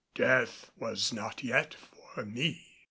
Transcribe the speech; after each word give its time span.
Death 0.15 0.71
was 0.77 1.13
not 1.13 1.43
yet 1.43 1.75
for 1.75 2.25
me. 2.25 2.65